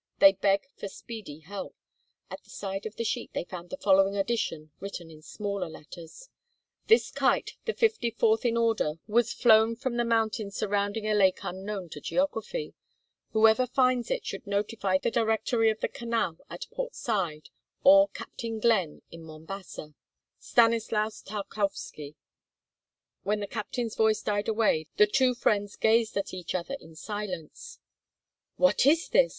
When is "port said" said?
16.73-17.49